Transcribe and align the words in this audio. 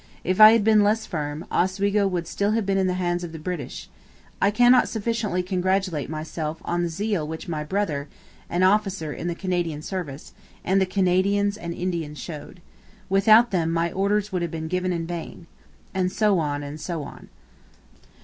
If 0.23 0.41
I 0.41 0.53
had 0.53 0.63
been 0.63 0.81
less 0.83 1.05
firm, 1.05 1.45
Oswego 1.51 2.07
would 2.07 2.25
still 2.25 2.53
have 2.53 2.65
been 2.65 2.79
in 2.79 2.87
the 2.87 2.95
hands 2.95 3.23
of 3.23 3.33
the 3.33 3.37
British. 3.37 3.87
I 4.41 4.49
cannot 4.49 4.89
sufficiently 4.89 5.43
congratulate 5.43 6.09
myself 6.09 6.57
on 6.65 6.81
the 6.81 6.89
zeal 6.89 7.27
which 7.27 7.47
my 7.47 7.63
brother 7.63 8.07
[an 8.49 8.63
officer 8.63 9.13
in 9.13 9.27
the 9.27 9.35
Canadian 9.35 9.83
service] 9.83 10.33
and 10.65 10.81
the 10.81 10.87
Canadians 10.87 11.55
and 11.55 11.71
Indians 11.71 12.17
showed. 12.17 12.61
Without 13.09 13.51
them 13.51 13.71
my 13.71 13.91
orders 13.91 14.31
would 14.31 14.41
have 14.41 14.49
been 14.49 14.67
given 14.67 14.91
in 14.91 15.05
vain.' 15.05 15.45
And 15.93 16.11
so 16.11 16.39
on, 16.39 16.63
and 16.63 16.81
so 16.81 17.03
on. 17.03 17.29